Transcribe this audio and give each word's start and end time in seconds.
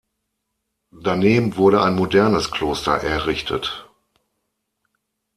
Daneben 1.03 1.57
wurde 1.57 1.83
ein 1.83 1.93
modernes 1.93 2.49
Kloster 2.49 2.93
errichtet. 3.03 3.87